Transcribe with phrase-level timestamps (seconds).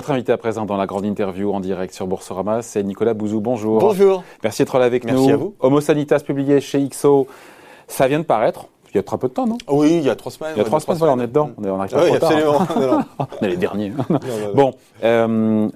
[0.00, 3.42] Votre invité à présent dans la grande interview en direct sur Boursorama, c'est Nicolas Bouzou.
[3.42, 3.80] Bonjour.
[3.80, 4.24] Bonjour.
[4.42, 5.34] Merci d'être là avec Merci nous.
[5.34, 5.54] à vous.
[5.60, 7.26] Homo Sanitas publié chez XO.
[7.86, 8.64] Ça vient de paraître.
[8.94, 9.58] Il y a très peu de temps, non?
[9.68, 10.52] Oui, il y a trois semaines.
[10.56, 11.50] Il y a trois semaines, voilà, on est dedans.
[11.58, 12.58] On est- on arrive pas Oui, tard, hein.
[12.66, 13.04] absolument.
[13.42, 13.92] On est les derniers.
[14.54, 14.72] Bon,
[15.04, 15.68] euh,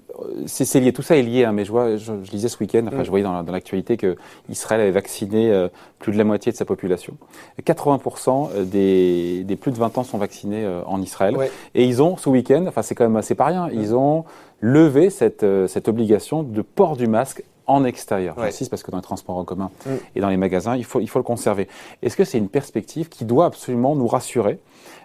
[0.46, 2.58] c'est c'est lié, tout ça est lié, hein, mais je, vois, je, je lisais ce
[2.60, 3.04] week-end, enfin Mm.
[3.04, 4.16] je voyais dans, dans l'actualité que
[4.48, 5.68] Israël avait vacciné euh,
[5.98, 7.14] plus de la moitié de sa population.
[7.66, 11.36] 80% des, des plus de 20 ans sont vaccinés euh, en Israël.
[11.36, 11.50] Ouais.
[11.74, 14.24] Et ils ont, ce week-end, enfin c'est quand même assez pas rien, ils ont
[14.60, 18.36] levé cette, euh, cette obligation de port du masque en extérieur.
[18.36, 18.46] Ouais.
[18.46, 19.90] J'insiste parce que dans les transports en commun Mm.
[20.16, 21.68] et dans les magasins, il faut, il faut le conserver.
[22.02, 24.58] Est-ce que c'est une perspective qui doit absolument nous rassurer?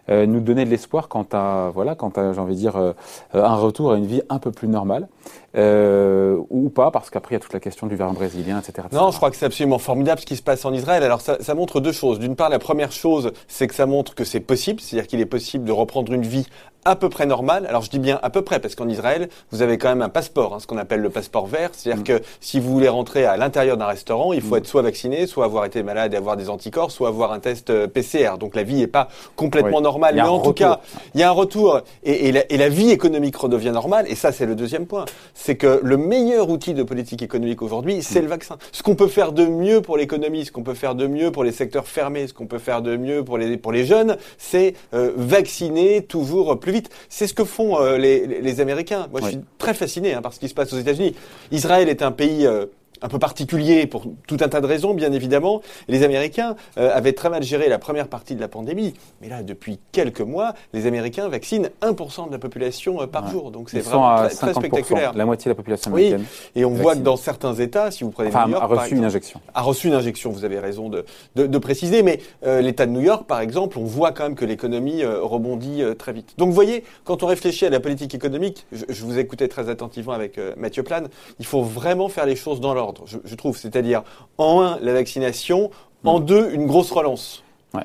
[0.09, 2.93] Euh, nous donner de l'espoir quant à, voilà, quant à, j'ai envie de dire, euh,
[3.35, 5.07] euh, un retour à une vie un peu plus normale,
[5.55, 8.73] euh, ou pas, parce qu'après il y a toute la question du variant brésilien, etc.
[8.87, 9.01] etc.
[9.01, 11.03] Non, je crois que c'est absolument formidable ce qui se passe en Israël.
[11.03, 12.19] Alors ça, ça montre deux choses.
[12.19, 15.25] D'une part, la première chose, c'est que ça montre que c'est possible, c'est-à-dire qu'il est
[15.25, 16.47] possible de reprendre une vie
[16.85, 17.65] à peu près normale.
[17.67, 20.07] Alors je dis bien à peu près, parce qu'en Israël, vous avez quand même un
[20.09, 21.71] passeport, hein, ce qu'on appelle le passeport vert.
[21.73, 22.05] C'est-à-dire Mm.
[22.05, 24.59] que si vous voulez rentrer à l'intérieur d'un restaurant, il faut Mm.
[24.59, 27.87] être soit vacciné, soit avoir été malade et avoir des anticorps, soit avoir un test
[27.87, 28.37] PCR.
[28.39, 29.83] Donc la vie n'est pas complètement Oui.
[29.83, 29.98] normale.
[30.15, 30.79] Mais en tout cas,
[31.13, 34.05] il y a un retour et, et la, et la vie économique redevient normale.
[34.09, 35.05] Et ça, c'est le deuxième point.
[35.33, 38.57] C'est que le meilleur outil de politique économique aujourd'hui, c'est le vaccin.
[38.71, 41.43] Ce qu'on peut faire de mieux pour l'économie, ce qu'on peut faire de mieux pour
[41.43, 44.73] les secteurs fermés, ce qu'on peut faire de mieux pour les, pour les jeunes, c'est
[44.93, 46.89] euh, vacciner toujours plus vite.
[47.09, 49.07] C'est ce que font euh, les, les- les Américains.
[49.11, 51.15] Moi, je suis très fasciné hein, par ce qui se passe aux États-Unis.
[51.51, 52.45] Israël est un pays...
[52.45, 52.65] euh,
[53.01, 55.61] un peu particulier pour tout un tas de raisons, bien évidemment.
[55.87, 58.93] Les Américains euh, avaient très mal géré la première partie de la pandémie.
[59.21, 63.31] Mais là, depuis quelques mois, les Américains vaccinent 1% de la population euh, par Ouais.
[63.31, 63.51] jour.
[63.51, 65.13] Donc c'est vraiment à très, très 50%, spectaculaire.
[65.13, 66.25] la moitié de la population Oui, américaine
[66.55, 68.83] Et on voit que dans certains États, si vous prenez enfin, New York, a par
[68.83, 69.41] reçu une injection.
[69.53, 71.05] a reçu une injection, vous avez raison de,
[71.35, 74.35] de, de préciser, mais euh, l'État de New York, par exemple, on voit quand même
[74.35, 76.33] que l'économie rebondit très vite.
[76.37, 79.69] Donc vous voyez, quand on réfléchit à la politique économique, je, je vous écoutais très
[79.69, 81.07] attentivement avec Mathieu Plane,
[81.39, 82.73] il faut vraiment faire les choses dans
[83.05, 84.03] je, je trouve, c'est-à-dire
[84.37, 85.71] en un, la vaccination,
[86.03, 87.43] en deux, une grosse relance.
[87.73, 87.81] Ouais.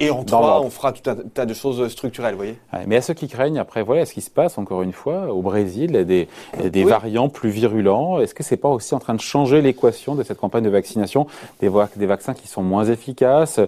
[0.00, 2.58] Et en Dans trois, on fera tout un tas de choses structurelles, vous voyez.
[2.72, 5.32] Ouais, mais à ceux qui craignent, après, voilà ce qui se passe, encore une fois,
[5.32, 6.28] au Brésil, il y a des,
[6.70, 6.90] des Oui.
[6.90, 8.18] variants plus virulents.
[8.20, 11.26] Est-ce que c'est pas aussi en train de changer l'équation de cette campagne de vaccination?
[11.60, 13.60] Des, va- des vaccins qui sont moins efficaces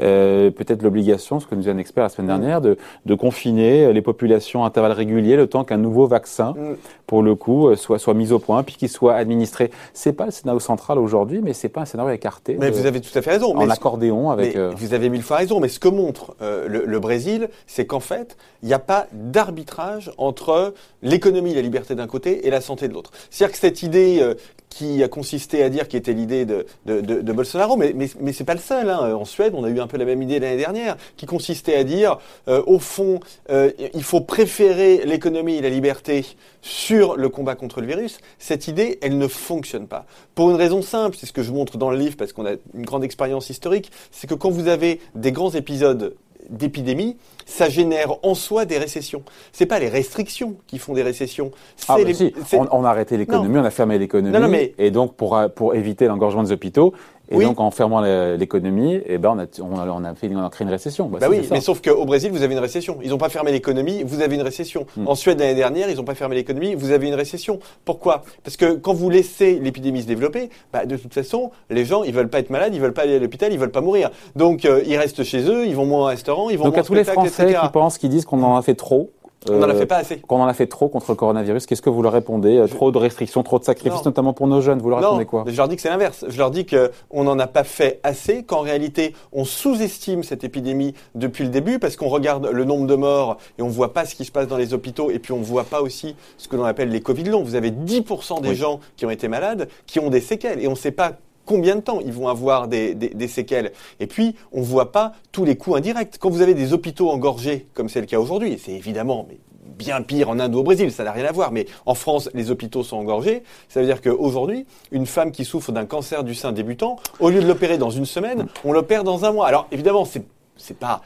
[0.00, 3.92] euh, Peut-être l'obligation, ce que nous dit un expert la semaine dernière, de, de confiner
[3.92, 6.74] les populations à intervalles réguliers le temps qu'un nouveau vaccin, Mm.
[7.06, 9.70] pour le coup, euh, soit, soit mis au point, puis qu'il soit administré.
[9.92, 12.56] C'est pas le scénario central aujourd'hui, mais c'est pas un scénario écarté.
[12.58, 13.54] Mais de- vous avez tout à fait raison.
[13.56, 14.54] en mais accordéon avec.
[14.54, 17.48] Mais euh, Vous avez mille fois raison, mais ce que montre euh, le, le Brésil,
[17.66, 22.46] c'est qu'en fait, il n'y a pas d'arbitrage entre l'économie et la liberté d'un côté
[22.46, 23.10] et la santé de l'autre.
[23.30, 24.34] C'est-à-dire que cette idée euh,
[24.70, 28.08] qui a consisté à dire qui était l'idée de, de, de, de Bolsonaro, mais, mais,
[28.20, 28.88] mais c'est pas le seul.
[28.90, 29.14] Hein.
[29.14, 31.84] En Suède, on a eu un peu la même idée l'année dernière, qui consistait à
[31.84, 32.18] dire,
[32.48, 36.24] euh, au fond, euh, il faut préférer l'économie et la liberté
[36.62, 38.18] sur le combat contre le virus.
[38.38, 40.06] Cette idée, elle ne fonctionne pas.
[40.34, 42.52] Pour une raison simple, c'est ce que je montre dans le livre, parce qu'on a
[42.74, 46.14] une grande expérience historique, c'est que quand vous avez des grands épisodes
[46.50, 49.22] d'épidémie, ça génère en soi des récessions.
[49.52, 51.50] C'est pas les restrictions qui font des récessions.
[51.88, 55.14] Ah, bah les, si, on, on a arrêté l'économie, on a fermé l'économie, et donc
[55.14, 56.92] pour, pour éviter l'engorgement des hôpitaux,
[57.30, 57.44] et Oui.
[57.44, 60.50] donc en fermant l'économie, eh ben on a, on a, on a fait, on a
[60.50, 61.06] créé une récession.
[61.06, 62.98] Bah, Bah oui, mais sauf qu'au Brésil, vous avez une récession.
[63.02, 64.86] Ils n'ont pas fermé l'économie, vous avez une récession.
[64.96, 65.08] Hmm.
[65.08, 67.60] En Suède, l'année dernière, ils n'ont pas fermé l'économie, vous avez une récession.
[67.84, 68.22] Pourquoi?
[68.42, 72.12] Parce que quand vous laissez l'épidémie se développer, bah, de toute façon, les gens, ils
[72.12, 74.10] veulent pas être malades, ils veulent pas aller à l'hôpital, ils veulent pas mourir.
[74.36, 76.82] Donc, euh, ils restent chez eux, ils vont moins au restaurant, ils vont donc moins
[76.82, 77.60] à tous les Français etc.
[77.62, 79.10] qui pensent, qui disent qu'on en a fait trop,
[79.50, 80.16] On n'en a euh, fait pas assez.
[80.18, 82.90] qu'on en a fait trop contre le coronavirus, qu'est-ce que vous leur répondez Euh, Trop
[82.90, 84.06] de restrictions, trop de sacrifices, Non.
[84.10, 86.24] notamment pour nos jeunes, vous leur Non, répondez quoi je leur dis que c'est l'inverse.
[86.28, 90.94] Je leur dis qu'on n'en a pas fait assez, qu'en réalité, on sous-estime cette épidémie
[91.14, 94.14] depuis le début parce qu'on regarde le nombre de morts et on voit pas ce
[94.14, 96.64] qui se passe dans les hôpitaux et puis on voit pas aussi ce que l'on
[96.64, 97.42] appelle les Covid longs.
[97.42, 98.54] Vous avez 10% des Oui.
[98.54, 101.12] gens qui ont été malades qui ont des séquelles et on ne sait pas
[101.44, 103.72] combien de temps ils vont avoir des, séquelles.
[104.00, 106.16] Et puis, on ne voit pas tous les coûts indirects.
[106.18, 109.26] Quand vous avez des hôpitaux engorgés, comme c'est le cas aujourd'hui, c'est évidemment
[109.64, 112.30] bien pire en Inde ou au Brésil, ça n'a rien à voir, mais en France,
[112.34, 116.34] les hôpitaux sont engorgés, ça veut dire qu'aujourd'hui, une femme qui souffre d'un cancer du
[116.34, 119.46] sein débutant, au lieu de l'opérer dans une semaine, on l'opère dans un mois.
[119.48, 121.02] Alors, évidemment, c'est pas,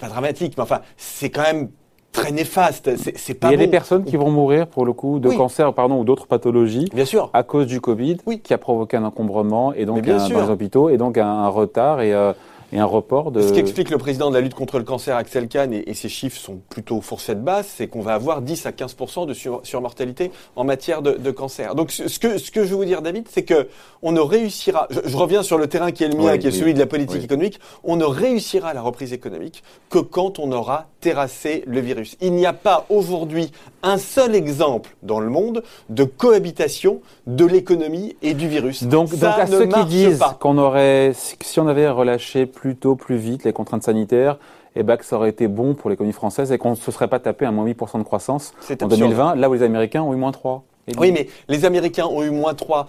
[0.00, 1.70] pas dramatique, mais enfin, c'est quand même
[2.12, 2.96] très néfaste.
[2.96, 3.62] C'est c'est Il pas y a bon.
[3.64, 5.36] des personnes qui vont mourir pour le coup de Oui.
[5.36, 7.30] cancer, pardon, ou d'autres pathologies Bien sûr.
[7.32, 8.40] à cause du Covid, Oui.
[8.40, 10.36] qui a provoqué un encombrement et donc bien un- sûr.
[10.38, 12.32] dans les hôpitaux et donc un, un retard et euh,
[12.72, 13.42] et un report de.
[13.42, 16.08] Ce qu'explique le président de la lutte contre le cancer, Axel Kahn, et, et ces
[16.08, 18.96] chiffres sont plutôt fourchette basse, c'est qu'on va avoir 10 à 15
[19.26, 21.74] de sur, surmortalité en matière de, de, cancer.
[21.74, 23.68] Donc ce que, ce que je veux vous dire, David, c'est que
[24.00, 24.86] on ne réussira.
[24.90, 26.74] Je, je, reviens sur le terrain qui est le mien, Oui, qui est oui, celui
[26.74, 27.24] de la politique oui.
[27.24, 27.60] économique.
[27.84, 32.16] On ne réussira la reprise économique que quand on aura terrassé le virus.
[32.22, 33.50] Il n'y a pas aujourd'hui
[33.82, 38.84] un seul exemple dans le monde de cohabitation de l'économie et du virus.
[38.84, 42.61] Donc, Ça donc à ne ceux qui disent qu'on aurait, si on avait relâché plus
[42.76, 44.38] tôt, plus vite les contraintes sanitaires,
[44.76, 47.08] eh ben, que ça aurait été bon pour l'économie française et qu'on ne se serait
[47.08, 48.90] pas tapé un moins 8% de croissance en absurde.
[48.98, 50.64] 2020, là où les Américains ont eu moins 3.
[50.88, 52.88] Et Oui, mais les Américains ont eu moins 3.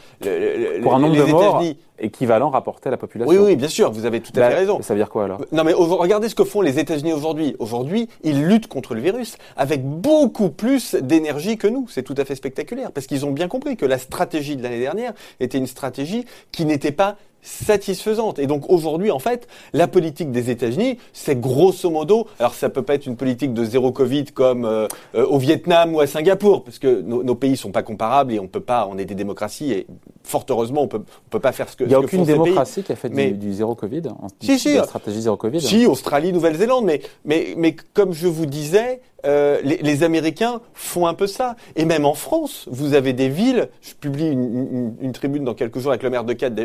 [0.81, 1.61] pour un nombre les de morts
[1.99, 3.31] équivalent rapporté à la population.
[3.31, 4.81] Oui, oui, bien sûr, vous avez tout à Bah, fait raison.
[4.81, 5.41] Ça veut dire quoi alors?
[5.51, 7.55] Non mais regardez ce que font les États-Unis aujourd'hui.
[7.59, 11.87] Aujourd'hui, ils luttent contre le virus avec beaucoup plus d'énergie que nous.
[11.87, 14.79] C'est tout à fait spectaculaire parce qu'ils ont bien compris que la stratégie de l'année
[14.79, 18.39] dernière était une stratégie qui n'était pas satisfaisante.
[18.39, 22.81] Et donc aujourd'hui, en fait, la politique des États-Unis, c'est grosso modo, alors ça peut
[22.81, 26.63] pas être une politique de zéro Covid comme euh, euh, au Vietnam ou à Singapour,
[26.63, 29.15] parce que nos, nos pays sont pas comparables et on peut pas, on est des
[29.15, 29.87] démocraties et
[30.23, 32.83] fort heureusement, on peut, on peut pas faire ce que Il n'y a aucune démocratie
[32.83, 34.73] qui a fait du- Mais- du, zéro Covid, en, Si, si.
[34.75, 35.61] la stratégie zéro Covid.
[35.61, 41.07] Si, Australie, Nouvelle-Zélande, mais, mais, mais comme je vous disais, euh, les, les Américains font
[41.07, 41.55] un peu ça.
[41.75, 43.69] Et même en France, vous avez des villes.
[43.81, 46.55] Je publie une, une- une tribune dans quelques jours avec le maire de Cannes,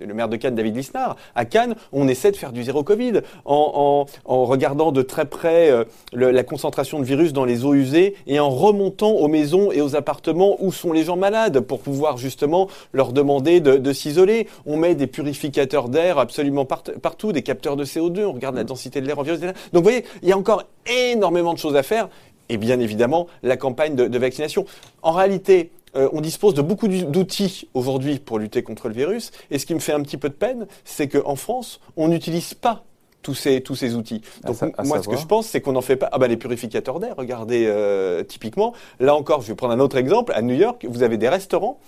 [0.00, 1.16] le maire de Cannes, David Lisnard.
[1.34, 5.24] À Cannes, on essaie de faire du zéro Covid en, en, en regardant de très
[5.24, 9.28] près euh, le- la concentration de virus dans les eaux usées et en remontant aux
[9.28, 13.76] maisons et aux appartements où sont les gens malades pour pouvoir justement leur demander de,
[13.76, 14.48] de s'isoler.
[14.66, 18.64] On met des purificateurs d'air absolument part- partout, des capteurs de CO2, on regarde la
[18.64, 19.40] densité de l'air en virus.
[19.40, 22.08] Donc vous voyez, il y a encore énormément de choses à faire
[22.48, 24.66] et bien évidemment la campagne de, de vaccination.
[25.02, 29.30] En réalité, euh, on dispose de beaucoup d'ou- d'outils aujourd'hui pour lutter contre le virus
[29.50, 32.54] et ce qui me fait un petit peu de peine, c'est qu'en France, on n'utilise
[32.54, 32.84] pas
[33.22, 34.20] tous ces, tous ces outils.
[34.44, 36.08] Donc à moi, ce que je pense, c'est qu'on n'en fait pas.
[36.10, 38.72] Ah bah les purificateurs d'air, regardez euh, typiquement.
[38.98, 40.32] Là encore, je vais prendre un autre exemple.
[40.34, 41.78] À New York, vous avez des restaurants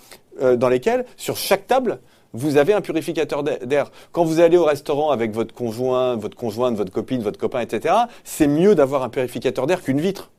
[0.40, 1.98] euh, dans lesquels, sur chaque table,
[2.34, 3.90] vous avez un purificateur d'a- d'air.
[4.12, 7.94] Quand vous allez au restaurant avec votre conjoint, votre conjointe, votre copine, votre copain, etc.,
[8.24, 10.30] c'est mieux d'avoir un purificateur d'air qu'une vitre.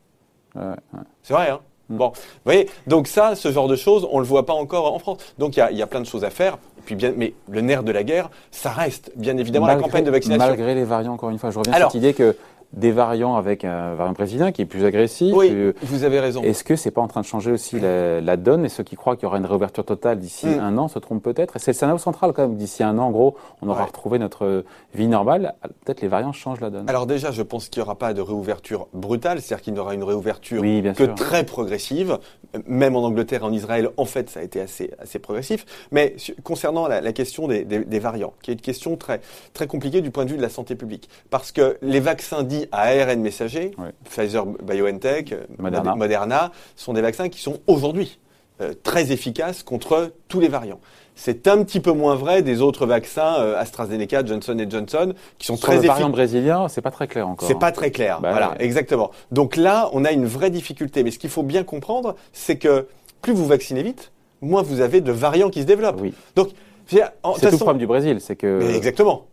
[0.54, 1.00] Ouais, ouais.
[1.22, 4.44] C'est vrai, hein Bon, vous voyez, donc ça, ce genre de choses, on le voit
[4.44, 5.18] pas encore en France.
[5.38, 6.54] Donc il y a, il y a plein de choses à faire.
[6.78, 10.02] Et puis bien, mais le nerf de la guerre, ça reste bien évidemment la campagne
[10.04, 10.48] de vaccination.
[10.48, 12.36] Malgré les variants, encore une fois, je reviens Alors- à cette idée que
[12.72, 15.32] des variants avec un variant brésilien qui est plus agressif.
[15.34, 16.42] Oui, vous avez raison.
[16.42, 18.64] Est-ce que c'est pas en train de changer aussi la, la donne?
[18.64, 20.60] Et ceux qui croient qu'il y aura une réouverture totale d'ici Mm.
[20.60, 22.56] un an se trompent peut-être Et c'est le scénario central quand même.
[22.56, 23.86] D'ici un an, en gros, on aura Ouais.
[23.86, 24.64] retrouvé notre
[24.94, 25.54] vie normale.
[25.84, 26.88] Peut-être les variants changent la donne.
[26.88, 29.94] Alors déjà, je pense qu'il n'y aura pas de réouverture brutale, c'est-à-dire qu'il y aura
[29.94, 31.14] une réouverture oui, que sûr.
[31.14, 32.18] très progressive.
[32.66, 35.66] Même en Angleterre et en Israël, en fait, ça a été assez, assez progressif.
[35.92, 39.20] Mais concernant la, la question des, des- des variants, qui est une question très,
[39.52, 41.08] très compliquée du point de vue de la santé publique.
[41.30, 42.42] Parce que les vaccins
[42.72, 43.72] à ARN messager.
[44.04, 45.90] Pfizer, BioNTech, Moderna.
[45.90, 48.18] Mod- Moderna, sont des vaccins qui sont aujourd'hui
[48.60, 50.80] euh, très efficaces contre tous les variants.
[51.14, 55.56] C'est un petit peu moins vrai des autres vaccins euh, AstraZeneca, Johnson Johnson, qui sont
[55.56, 55.96] Sur très le efficaces.
[55.96, 57.48] variant brésilien, c'est pas très clair encore.
[57.48, 58.20] C'est pas très clair.
[58.20, 58.56] Bah voilà, ouais.
[58.64, 59.10] exactement.
[59.30, 61.02] Donc là, on a une vraie difficulté.
[61.04, 62.86] Mais ce qu'il faut bien comprendre, c'est que
[63.22, 64.12] plus vous vaccinez vite,
[64.42, 66.00] moins vous avez de variants qui se développent.
[66.00, 66.12] Oui.
[66.34, 66.50] Donc,
[66.86, 68.58] C'est tout le problème du Brésil, c'est que.
[68.62, 69.24] mais exactement.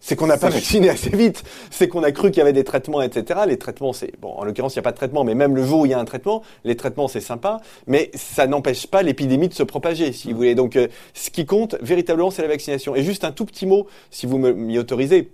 [0.00, 1.42] C'est qu'on n'a pas vacciné assez vite.
[1.70, 3.40] C'est qu'on a cru qu'il y avait des traitements, etc.
[3.46, 4.32] Les traitements, c'est bon.
[4.32, 5.94] En l'occurrence, il n'y a pas de traitement, mais même le jour où il y
[5.94, 10.12] a un traitement, les traitements, c'est sympa, mais ça n'empêche pas l'épidémie de se propager,
[10.12, 10.54] si vous voulez.
[10.54, 12.96] Donc, euh, ce qui compte véritablement, c'est la vaccination.
[12.96, 15.30] Et juste un tout petit mot, si vous m'y autorisez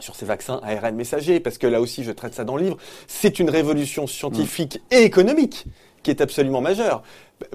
[0.00, 2.76] sur ces vaccins ARN messagers, parce que là aussi je traite ça dans le livre,
[3.06, 5.66] c'est une révolution scientifique et économique
[6.02, 7.02] qui est absolument majeure.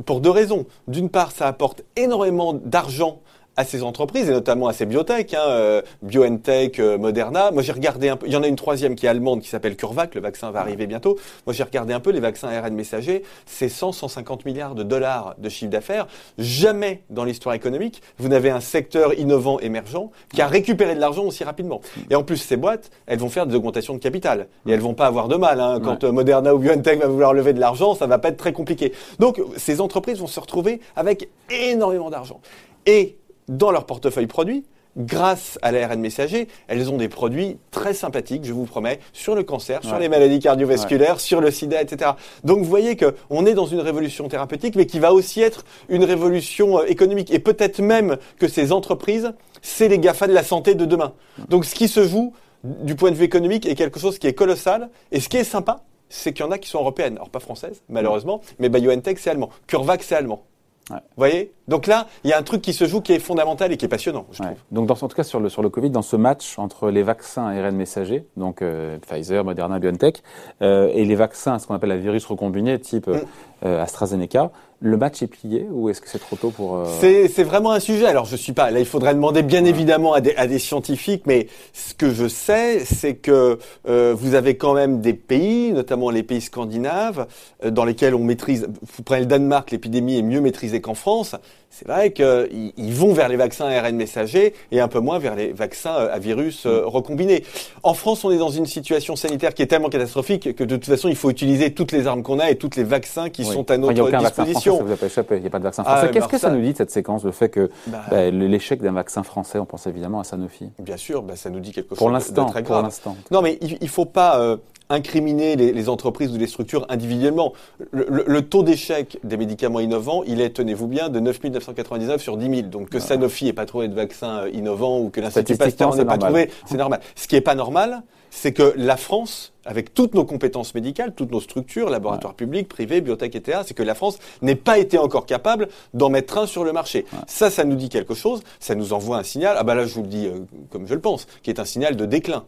[0.06, 0.66] Pour deux raisons.
[0.88, 3.22] D'une part, ça apporte énormément d'argent
[3.56, 7.52] à ces entreprises, et notamment à ces biotech, hein, euh, BioNTech, euh, Moderna.
[7.52, 9.50] Moi, j'ai regardé un peu, il y en a une troisième qui est allemande, qui
[9.50, 11.18] s'appelle CureVac, le vaccin va arriver bientôt.
[11.46, 15.36] Moi, j'ai regardé un peu les vaccins ARN messagers, c'est 100, 150 milliards de dollars
[15.38, 16.08] de chiffre d'affaires.
[16.38, 21.24] Jamais dans l'histoire économique, vous n'avez un secteur innovant émergent qui a récupéré de l'argent
[21.24, 21.82] aussi rapidement.
[22.10, 24.48] Et en plus, ces boîtes, elles vont faire des augmentations de capital.
[24.68, 25.60] Et elles vont pas avoir de mal.
[25.60, 25.80] Hein.
[25.84, 26.10] Quand Ouais.
[26.10, 28.94] euh, Moderna ou BioNTech va vouloir lever de l'argent, ça va pas être très compliqué.
[29.20, 32.42] Donc, ces entreprises vont se retrouver avec énormément d'argent.
[32.86, 33.18] Et
[33.48, 34.66] dans leur portefeuille produit,
[34.98, 39.44] grâce à l'ARN messager, elles ont des produits très sympathiques, je vous promets, sur le
[39.44, 42.12] cancer, sur les maladies cardiovasculaires, sur le sida, etc.
[42.44, 45.66] Donc vous voyez que on est dans une révolution thérapeutique, mais qui va aussi être
[45.90, 47.32] une révolution euh, économique.
[47.32, 51.14] Et peut-être même que ces entreprises, c'est les GAFA de la santé de demain.
[51.50, 52.34] Donc ce qui se joue
[52.64, 54.90] du point de vue économique est quelque chose qui est colossal.
[55.12, 57.16] Et ce qui est sympa, c'est qu'il y en a qui sont européennes.
[57.16, 59.50] Alors pas françaises, malheureusement, mais BioNTech, c'est allemand.
[59.68, 60.44] CureVac, c'est allemand.
[60.90, 61.54] Vous voyez?
[61.68, 63.86] Donc là, il y a un truc qui se joue qui est fondamental et qui
[63.86, 64.58] est passionnant, je trouve.
[64.72, 67.04] Donc, dans, en tout cas, sur le, sur le Covid, dans ce match entre les
[67.04, 70.24] vaccins ARN messager, donc euh, Pfizer, Moderna, BioNTech,
[70.62, 73.14] euh, et les vaccins, ce qu'on appelle la virus recombiné, type mm.
[73.14, 73.22] euh,
[73.64, 74.52] AstraZeneca,
[74.84, 76.86] le match est plié ou est-ce que c'est trop tôt pour euh...
[77.00, 78.06] C'est vraiment un sujet.
[78.06, 78.80] Alors je suis pas là.
[78.80, 82.84] Il faudrait demander bien évidemment à des, à des, scientifiques, mais ce que je sais,
[82.84, 87.28] c'est que euh, vous avez quand même des pays, notamment les pays scandinaves,
[87.64, 88.68] euh, dans lesquels on maîtrise.
[88.82, 91.36] Vous prenez le Danemark, l'épidémie est mieux maîtrisée qu'en France
[91.74, 95.52] c'est vrai qu'ils vont vers les vaccins ARN messagers et un peu moins vers les
[95.52, 97.44] vaccins euh, à virus euh, recombinés.
[97.82, 100.86] En France, on est dans une situation sanitaire qui est tellement catastrophique que de toute
[100.86, 103.72] façon, il faut utiliser toutes les armes qu'on a et tous les vaccins qui sont
[103.72, 104.74] à notre disposition.
[104.74, 105.36] Vaccin ça vous a pas échappé.
[105.38, 106.08] Il n'y a pas de vaccin français.
[106.10, 106.50] Ah, Qu'est-ce que ça...
[106.50, 109.66] nous dit de cette séquence, le fait que bah, bah, l'échec d'un vaccin français, on
[109.66, 112.64] pense évidemment à Sanofi Bien sûr, bah, ça nous dit quelque pour chose de très
[112.64, 112.80] grave.
[112.80, 113.16] Pour l'instant.
[113.32, 114.40] Non, mais il, ne faut pas.
[114.40, 114.58] Euh,
[114.90, 117.54] incriminer les, les, entreprises ou les structures individuellement.
[117.92, 122.22] Le, le, le taux d'échec des médicaments innovants, il est, tenez-vous bien, de 9 999
[122.22, 122.62] sur 10 000.
[122.68, 126.06] Donc que Sanofi n'ait pas trouvé de vaccin euh, innovant ou que l'Institut Pasteur n'ait
[126.06, 127.00] pas trouvé, c'est normal.
[127.16, 128.04] Ce qui n'est pas normal,
[128.36, 133.00] c'est que la France, avec toutes nos compétences médicales, toutes nos structures, laboratoires publics, privés,
[133.00, 136.64] biotech, etc., c'est que la France n'ait pas été encore capable d'en mettre un sur
[136.64, 137.06] le marché.
[137.28, 139.94] Ça, ça nous dit quelque chose, ça nous envoie un signal, ah bah là je
[139.94, 140.40] vous le dis euh,
[140.72, 142.44] comme je le pense, qui est un signal de déclin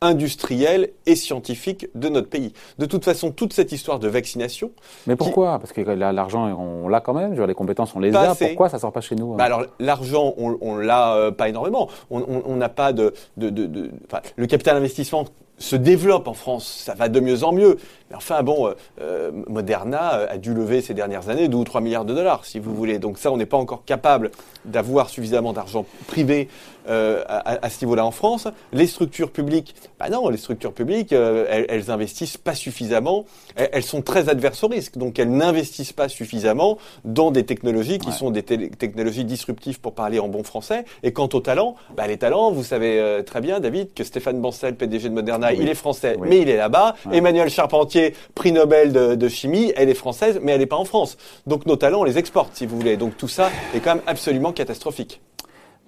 [0.00, 2.52] industriel et scientifique de notre pays.
[2.78, 4.70] De toute façon, toute cette histoire de vaccination.
[5.06, 5.58] Mais pourquoi?
[5.58, 7.34] Parce que l'argent, on l'a quand même.
[7.46, 8.34] Les compétences, on les a.
[8.34, 9.36] Pourquoi ça sort pas chez nous hein?
[9.36, 11.88] Bah Alors, l'argent, on, on l'a euh, pas énormément.
[12.10, 13.90] On n'a pas de, de, de, de
[14.36, 15.24] le capital investissement
[15.58, 17.78] se développe en France, ça va de mieux en mieux.
[18.10, 21.80] Mais enfin, bon, euh, euh, Moderna a dû lever ces dernières années 2 ou 3
[21.80, 22.98] milliards de dollars, si vous voulez.
[22.98, 24.30] Donc ça, on n'est pas encore capable
[24.64, 26.48] d'avoir suffisamment d'argent privé
[26.88, 28.46] euh, à, à, ce niveau-là en France.
[28.72, 33.24] Les structures publiques, bah non, les structures publiques, euh, elles, elles, investissent pas suffisamment.
[33.56, 38.12] Elles, sont très adverses au risque, donc elles n'investissent pas suffisamment dans des technologies qui
[38.12, 40.84] sont des technologies disruptives pour parler en bon français.
[41.02, 44.76] Et quant aux talents, bah, les talents, vous savez très bien, David, que Stéphane Bancel,
[44.76, 46.94] PDG de Moderna, il est français, mais il est là-bas.
[47.10, 47.95] Emmanuel Charpentier,
[48.34, 51.16] prix Nobel de, de, chimie, elle est française, mais elle n'est pas en France.
[51.46, 52.96] Donc nos talents, on les exporte, si vous voulez.
[52.96, 55.20] Donc tout ça est quand même absolument catastrophique.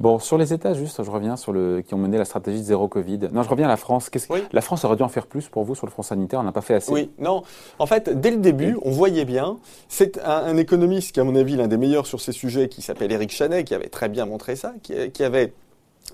[0.01, 2.65] Bon, sur les États, juste, je reviens sur le qui ont mené la stratégie de
[2.65, 3.31] zéro Covid.
[3.33, 4.11] Non, je reviens à la France.
[4.11, 4.45] Qu'est-ce oui.
[4.53, 6.39] La France aurait dû en faire plus pour vous sur le front sanitaire?
[6.39, 6.93] On n'a pas fait assez.
[6.93, 7.43] Oui, non.
[7.81, 9.57] En fait, dès le début, on voyait bien.
[9.89, 12.81] C'est un, un, économiste qui, à mon avis, l'un des meilleurs sur ces sujets, qui
[12.81, 15.53] s'appelle Éric Chanet, qui avait très bien montré ça, qui, qui avait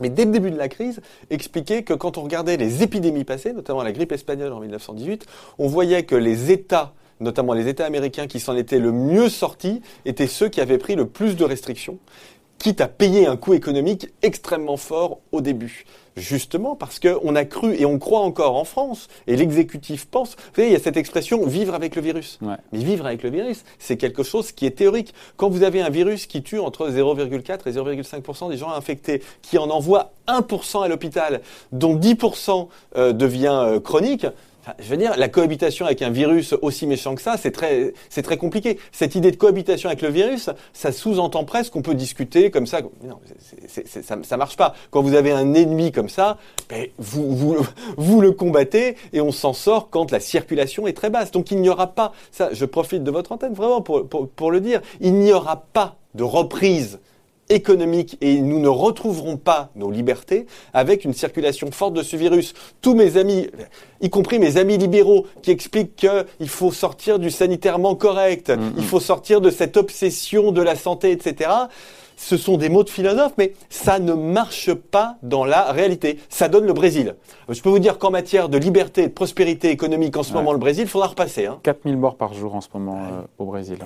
[0.00, 3.52] mais dès le début de la crise, expliqué que quand on regardait les épidémies passées,
[3.52, 5.26] notamment la grippe espagnole en 1918,
[5.58, 9.82] on voyait que les États, notamment les États américains qui s'en étaient le mieux sortis,
[10.04, 11.98] étaient ceux qui avaient pris le plus de restrictions,
[12.58, 15.84] quitte à payer un coût économique extrêmement fort au début
[16.16, 20.56] justement parce qu'on a cru et on croit encore en France, et l'exécutif pense, vous
[20.56, 22.38] savez, il y a cette expression vivre avec le virus.
[22.42, 22.56] Ouais.
[22.72, 25.14] Mais vivre avec le virus, c'est quelque chose qui est théorique.
[25.36, 29.58] Quand vous avez un virus qui tue entre 0,4 et 0,5% des gens infectés, qui
[29.58, 31.40] en envoie 1% à l'hôpital,
[31.72, 34.26] dont 10% euh, devient euh, chronique,
[34.78, 38.22] je veux dire, la cohabitation avec un virus aussi méchant que ça, c'est très, c'est
[38.22, 38.78] très compliqué.
[38.92, 42.80] Cette idée de cohabitation avec le virus, ça sous-entend presque qu'on peut discuter comme ça.
[43.02, 43.20] Non,
[43.68, 44.74] ça, ça marche pas.
[44.90, 47.56] Quand vous avez un ennemi comme ça, ben, vous, vous,
[47.96, 51.30] vous le combattez et on s'en sort quand la circulation est très basse.
[51.30, 54.60] Donc il n'y aura pas, ça, je profite de votre antenne vraiment pour, pour le
[54.60, 57.00] dire, il n'y aura pas de reprise
[57.48, 62.54] économique et nous ne retrouverons pas nos libertés avec une circulation forte de ce virus.
[62.80, 63.48] Tous mes amis,
[64.00, 68.72] y compris mes amis libéraux, qui expliquent qu'il faut sortir du sanitairement correct, mm -hmm.
[68.78, 71.50] il faut sortir de cette obsession de la santé, etc.
[72.16, 76.18] Ce sont des mots de philosophes, mais ça ne marche pas dans la réalité.
[76.28, 77.16] Ça donne le Brésil.
[77.48, 80.38] Je peux vous dire qu'en matière de liberté et de prospérité économique, en ce ouais.
[80.38, 81.46] moment, le Brésil, il faudra repasser.
[81.46, 81.58] Hein.
[81.62, 83.08] 4000 morts par jour en ce moment ouais.
[83.12, 83.78] euh, au Brésil.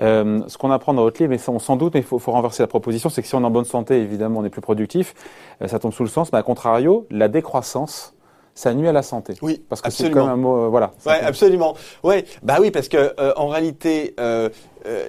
[0.00, 2.32] Euh, ce qu'on apprend dans votre livre, mais on s'en doute, mais il faut, faut,
[2.32, 4.60] renverser la proposition, c'est que si on est en bonne santé, évidemment, on est plus
[4.60, 5.14] productif.
[5.62, 8.14] Euh, ça tombe sous le sens, mais à contrario, la décroissance,
[8.58, 9.34] ça nuit à la santé.
[9.40, 10.90] Oui, parce que c'est comme un mot, euh, voilà.
[11.06, 11.76] Ouais, absolument.
[12.02, 14.48] Ouais, bah oui, parce que euh, en réalité, euh,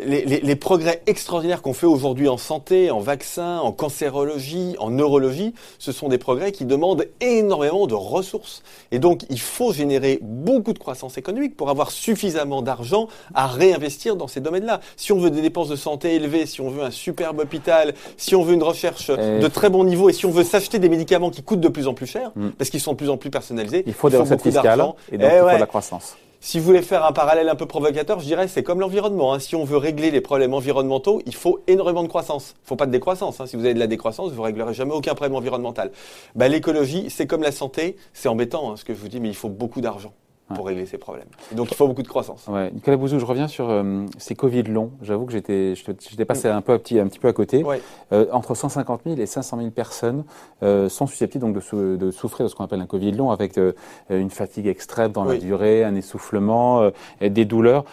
[0.06, 4.90] les, les, les, progrès extraordinaires qu'on fait aujourd'hui en santé, en vaccins, en cancérologie, en
[4.90, 8.64] neurologie, ce sont des progrès qui demandent énormément de ressources.
[8.92, 14.16] Et donc, il faut générer beaucoup de croissance économique pour avoir suffisamment d'argent à réinvestir
[14.16, 14.82] dans ces domaines-là.
[14.96, 18.36] Si on veut des dépenses de santé élevées, si on veut un superbe hôpital, si
[18.36, 20.90] on veut une recherche et de très bon niveau, et si on veut s'acheter des
[20.90, 22.50] médicaments qui coûtent de plus en plus cher, mm.
[22.52, 24.80] parce qu'ils sont de plus en plus personnalisés, il faut des recettes fiscales
[25.12, 25.56] et donc et il faut ouais.
[25.56, 26.16] de la croissance.
[26.42, 29.34] Si vous voulez faire un parallèle un peu provocateur, je dirais c'est comme l'environnement.
[29.34, 29.40] Hein.
[29.40, 32.56] Si on veut régler les problèmes environnementaux, il faut énormément de croissance.
[32.64, 33.42] Il faut pas de décroissance.
[33.42, 33.46] Hein.
[33.46, 35.92] Si vous avez de la décroissance, vous réglerez jamais aucun problème environnemental.
[36.36, 37.98] Bah, L'écologie, c'est comme la santé.
[38.14, 40.14] C'est embêtant hein, ce que je vous dis, mais il faut beaucoup d'argent.
[40.56, 41.28] Pour régler ces problèmes.
[41.52, 42.48] Donc il faut beaucoup de croissance.
[42.48, 42.72] Ouais.
[42.72, 44.92] Nicolas Bouzou, je reviens sur euh, ces Covid longs.
[45.02, 47.64] J'avoue que j'étais, j'étais passé un peu, un petit, un petit peu à côté.
[47.64, 47.82] Ouais.
[48.12, 50.24] Euh, entre 150 000 et 500 000 personnes
[50.64, 53.32] euh, sont susceptibles donc de, sou- de souffrir de ce qu'on appelle un Covid long,
[53.32, 53.74] avec euh,
[54.10, 56.92] une fatigue extrême dans la durée, un essoufflement, euh,
[57.22, 57.86] et des douleurs.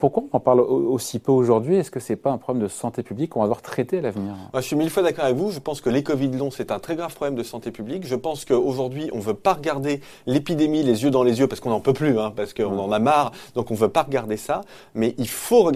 [0.00, 1.76] Pourquoi on en parle au- aussi peu aujourd'hui?
[1.76, 4.32] Est-ce que c'est pas un problème de santé publique qu'on va devoir traiter à l'avenir?
[4.52, 5.50] Moi, je suis mille fois d'accord avec vous.
[5.50, 8.06] Je pense que les Covid longs, c'est un très grave problème de santé publique.
[8.06, 11.60] Je pense qu'aujourd'hui, on ne veut pas regarder l'épidémie les yeux dans les yeux parce
[11.60, 13.32] qu'on n'en peut plus, hein, parce qu'on en a marre.
[13.54, 14.62] Donc, on ne veut pas regarder ça.
[14.94, 15.70] Mais il faut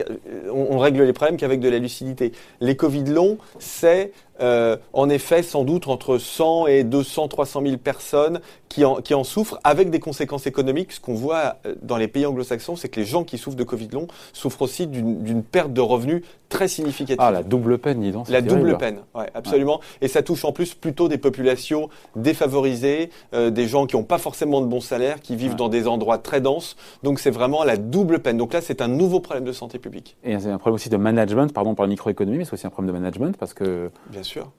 [0.50, 2.32] on, on règle les problèmes qu'avec de la lucidité.
[2.60, 7.76] Les Covid longs, c'est euh, en effet sans doute entre 100 et 200, 300 000
[7.76, 10.92] personnes qui en, souffrent avec des conséquences économiques.
[10.92, 13.64] Ce qu'on voit euh, dans les pays anglo-saxons, c'est que les gens qui souffrent de
[13.64, 16.22] Covid long souffrent aussi d'une perte de revenus
[16.54, 17.20] très significative.
[17.20, 18.28] Ah, la double peine, dis donc.
[18.28, 18.60] La terrible.
[18.68, 19.80] double peine, ouais, absolument.
[20.00, 24.18] Et ça touche en plus plutôt des populations défavorisées, euh, des gens qui n'ont pas
[24.18, 25.56] forcément de bons salaires, qui vivent Ouais.
[25.56, 26.76] dans des endroits très denses.
[27.02, 28.36] Donc c'est vraiment la double peine.
[28.38, 30.96] Donc là, c'est un nouveau problème de santé publique, Et c'est un problème aussi de
[30.96, 34.22] management, pardon pour la microéconomie, mais c'est aussi un problème de management parce que bien
[34.22, 34.50] sûr.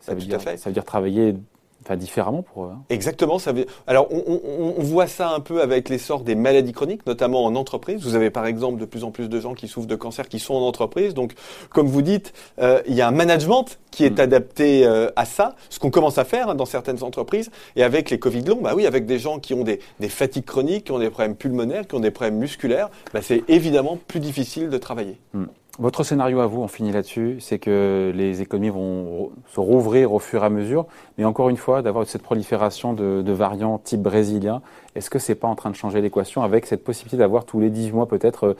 [0.00, 0.56] ça Bah, veut, tout dire, à fait.
[0.56, 1.34] ça veut dire travailler
[1.84, 2.70] enfin, différemment pour eux.
[2.74, 2.82] hein.
[2.90, 3.38] Exactement.
[3.38, 3.66] Ça veut...
[3.86, 7.54] Alors, on, on- on voit ça un peu avec l'essor des maladies chroniques, notamment en
[7.54, 8.02] entreprise.
[8.02, 10.38] Vous avez par exemple de plus en plus de gens qui souffrent de cancer qui
[10.38, 11.14] sont en entreprise.
[11.14, 11.32] Donc,
[11.70, 14.20] comme vous dites, euh, il y a un management qui est Mm.
[14.20, 17.50] adapté euh, à ça, ce qu'on commence à faire hein, dans certaines entreprises.
[17.76, 20.44] Et avec les Covid longs, bah oui, avec des gens qui ont des, des fatigues
[20.44, 24.20] chroniques, qui ont des problèmes pulmonaires, qui ont des problèmes musculaires, bah, c'est évidemment plus
[24.20, 25.18] difficile de travailler.
[25.80, 30.20] Votre scénario à vous, on finit là-dessus, c'est que les économies vont se rouvrir au
[30.20, 30.86] fur et à mesure,
[31.18, 34.62] mais encore une fois, d'avoir cette prolifération de, variants type brésilien,
[34.94, 37.70] est-ce que c'est pas en train de changer l'équation avec cette possibilité d'avoir tous les
[37.70, 38.56] 18 mois peut-être euh,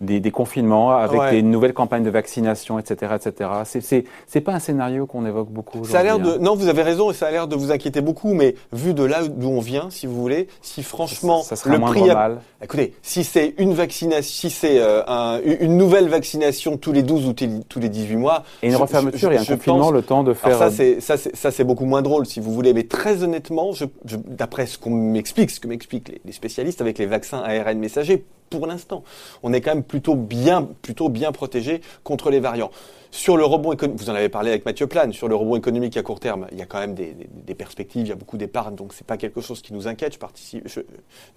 [0.00, 1.30] des, des confinements, avec Ouais.
[1.32, 3.50] des nouvelles campagnes de vaccination, etc., etc.
[3.64, 5.84] C'est c'est c'est pas un scénario qu'on évoque beaucoup.
[5.84, 6.38] Ça a l'air de, hein.
[6.40, 9.02] non, vous avez raison, et ça a l'air de vous inquiéter beaucoup, mais vu de
[9.02, 12.38] là d'où on vient, si vous voulez, si franchement ça, ça le prix a- mal.
[12.62, 17.26] Écoutez, si c'est une vaccination, si c'est euh, un- une nouvelle vaccination tous les 12
[17.26, 17.32] ou
[17.68, 20.22] tous les 18 mois, Et une je- refermeture je- et un confinement, pense- le temps
[20.22, 20.56] de faire.
[20.62, 23.84] alors ça c'est beaucoup moins drôle si vous voulez, mais très honnêtement, je-
[24.28, 28.24] d'après ce qu'on m'explique, ce que m'expliquent les, les spécialistes avec les vaccins ARN messagers,
[28.50, 29.02] pour l'instant,
[29.42, 32.70] on est quand même plutôt bien plutôt bien protégé contre les variants.
[33.10, 35.96] Sur le rebond économique, vous en avez parlé avec Mathieu Plane, sur le rebond économique
[35.96, 38.16] à court terme, il y a quand même des, des- des perspectives, il y a
[38.16, 40.12] beaucoup d'épargne, donc c'est pas quelque chose qui nous inquiète.
[40.12, 40.80] Je participe, je,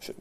[0.02, 0.12] je-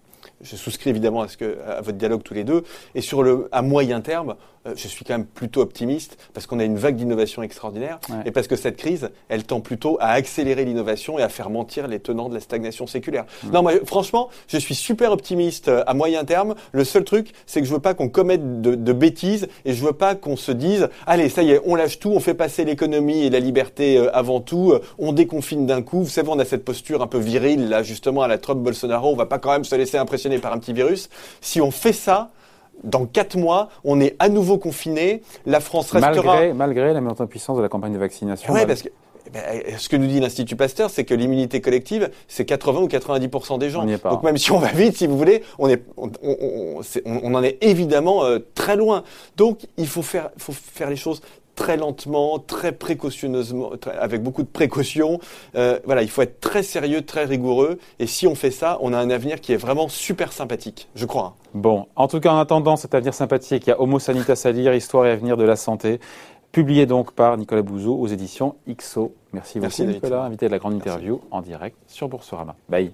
[0.43, 2.63] je souscris évidemment à, ce que, à votre dialogue tous les deux.
[2.95, 4.37] Et sur le, à moyen terme,
[4.67, 8.17] euh, je suis quand même plutôt optimiste parce qu'on a une vague d'innovation extraordinaire Ouais.
[8.27, 11.89] et parce que cette crise, elle tend plutôt à accélérer l'innovation et à faire mentir
[11.89, 13.25] les tenants de la stagnation séculaire.
[13.53, 16.55] Non, moi, franchement, je suis super optimiste euh, à moyen terme.
[16.73, 19.85] Le seul truc, c'est que je veux pas qu'on commette de, de bêtises et je
[19.85, 22.65] veux pas qu'on se dise, allez, ça y est, on lâche tout, on fait passer
[22.65, 26.03] l'économie et la liberté euh, avant tout, euh, on déconfine d'un coup.
[26.03, 29.11] Vous savez, on a cette posture un peu virile, là, justement, à la Trump Bolsonaro.
[29.13, 31.09] On va pas quand même se laisser impressionner par un petit virus.
[31.41, 32.31] Si on fait ça,
[32.83, 35.23] dans quatre mois, on est à nouveau confiné.
[35.45, 36.15] La France restera.
[36.25, 38.53] Malgré, malgré la montée en puissance de la campagne de vaccination.
[38.53, 39.43] Ouais, mal- parce que eh ben,
[39.79, 43.71] ce que nous dit l'Institut Pasteur, c'est que l'immunité collective, c'est 80 ou 90 des
[43.71, 43.83] gens.
[43.83, 44.11] On n'y est pas.
[44.11, 46.37] Donc même si on va vite, si vous voulez, on est, on, on-
[46.79, 49.05] on- c'est- on- on en est évidemment euh, très loin.
[49.37, 51.21] Donc il faut faire, faut faire les choses
[51.57, 55.19] très lentement, très précautionneusement, très- avec beaucoup de précautions.
[55.57, 57.79] Euh, voilà, il faut être très sérieux, très rigoureux.
[57.99, 61.05] Et si on fait ça, on a un avenir qui est vraiment super sympathique, je
[61.07, 61.35] crois.
[61.53, 64.53] Bon, en tout cas, en attendant cet avenir sympathique, il y a Homo Sanitas à
[64.53, 66.01] lire, Histoire et avenir de la santé,
[66.53, 69.15] publié donc par Nicolas Bouzou aux éditions XO.
[69.33, 69.87] Merci beaucoup Merci.
[69.87, 70.89] Nicolas, invité de la grande Merci.
[70.89, 72.57] interview en direct sur Boursorama.
[72.69, 72.93] Bye.